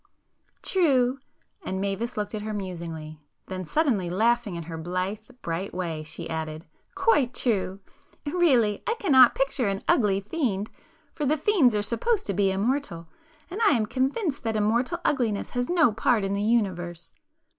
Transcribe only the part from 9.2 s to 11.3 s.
picture an ugly fiend,—for